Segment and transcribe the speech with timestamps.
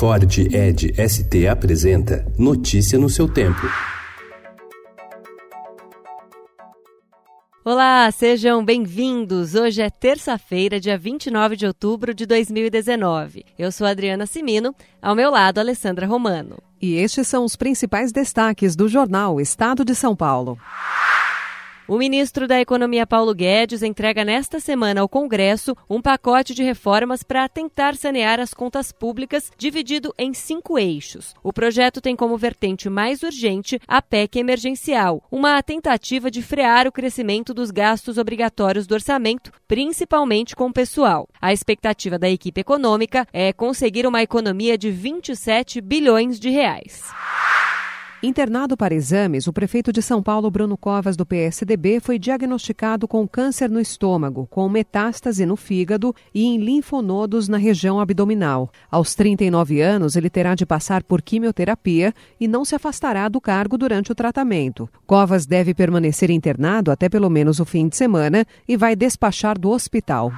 [0.00, 3.60] Ford Ed ST apresenta Notícia no seu tempo.
[7.62, 9.54] Olá, sejam bem-vindos.
[9.54, 13.44] Hoje é terça-feira, dia 29 de outubro de 2019.
[13.58, 16.56] Eu sou Adriana Simino, ao meu lado, Alessandra Romano.
[16.80, 20.56] E estes são os principais destaques do jornal Estado de São Paulo.
[21.90, 27.24] O ministro da Economia Paulo Guedes entrega nesta semana ao Congresso um pacote de reformas
[27.24, 31.34] para tentar sanear as contas públicas, dividido em cinco eixos.
[31.42, 36.92] O projeto tem como vertente mais urgente a PEC emergencial, uma tentativa de frear o
[36.92, 41.28] crescimento dos gastos obrigatórios do orçamento, principalmente com o pessoal.
[41.42, 47.02] A expectativa da equipe econômica é conseguir uma economia de 27 bilhões de reais.
[48.22, 53.26] Internado para exames, o prefeito de São Paulo, Bruno Covas, do PSDB, foi diagnosticado com
[53.26, 58.70] câncer no estômago, com metástase no fígado e em linfonodos na região abdominal.
[58.90, 63.78] Aos 39 anos, ele terá de passar por quimioterapia e não se afastará do cargo
[63.78, 64.86] durante o tratamento.
[65.06, 69.70] Covas deve permanecer internado até pelo menos o fim de semana e vai despachar do
[69.70, 70.30] hospital.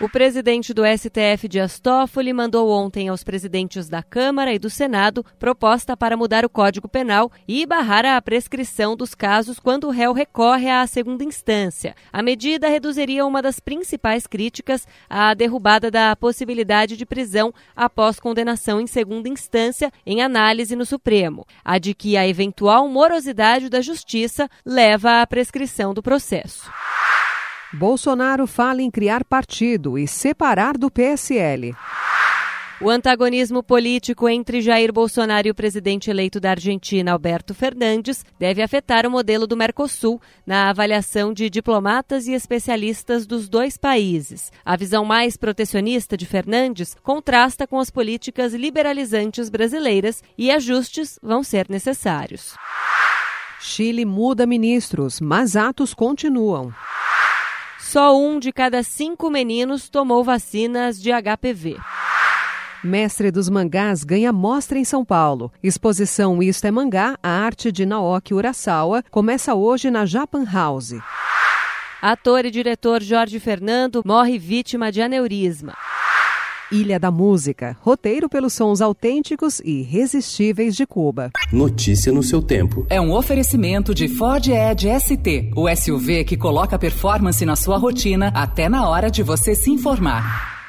[0.00, 5.22] O presidente do STF, Dias Toffoli, mandou ontem aos presidentes da Câmara e do Senado
[5.38, 10.14] proposta para mudar o Código Penal e barrar a prescrição dos casos quando o réu
[10.14, 11.94] recorre à segunda instância.
[12.10, 18.80] A medida reduziria uma das principais críticas à derrubada da possibilidade de prisão após condenação
[18.80, 24.48] em segunda instância em análise no Supremo, a de que a eventual morosidade da Justiça
[24.64, 26.70] leva à prescrição do processo.
[27.72, 31.74] Bolsonaro fala em criar partido e separar do PSL.
[32.82, 38.62] O antagonismo político entre Jair Bolsonaro e o presidente eleito da Argentina, Alberto Fernandes, deve
[38.62, 44.50] afetar o modelo do Mercosul na avaliação de diplomatas e especialistas dos dois países.
[44.64, 51.42] A visão mais protecionista de Fernandes contrasta com as políticas liberalizantes brasileiras e ajustes vão
[51.42, 52.54] ser necessários.
[53.60, 56.72] Chile muda ministros, mas atos continuam.
[57.90, 61.76] Só um de cada cinco meninos tomou vacinas de HPV.
[62.84, 65.52] Mestre dos Mangás ganha mostra em São Paulo.
[65.60, 70.94] Exposição Isto é Mangá, a arte de Naoki Urasawa, começa hoje na Japan House.
[72.00, 75.74] Ator e diretor Jorge Fernando morre vítima de aneurisma.
[76.72, 81.30] Ilha da Música, roteiro pelos sons autênticos e irresistíveis de Cuba.
[81.52, 82.86] Notícia no seu tempo.
[82.88, 88.28] É um oferecimento de Ford Edge ST, o SUV que coloca performance na sua rotina
[88.28, 90.59] até na hora de você se informar.